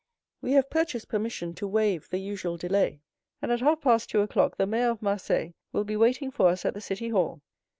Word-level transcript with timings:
We 0.41 0.53
have 0.53 0.71
purchased 0.71 1.09
permission 1.09 1.53
to 1.53 1.67
waive 1.67 2.09
the 2.09 2.17
usual 2.17 2.57
delay; 2.57 3.01
and 3.39 3.51
at 3.51 3.59
half 3.59 3.81
past 3.81 4.09
two 4.09 4.21
o'clock 4.21 4.57
the 4.57 4.65
Mayor 4.65 4.89
of 4.89 5.03
Marseilles 5.03 5.53
will 5.73 5.83
be 5.83 5.95
waiting 5.95 6.31
for 6.31 6.47
us 6.49 6.65
at 6.65 6.73
the 6.73 6.81
city 6.81 7.09
hall. 7.09 7.43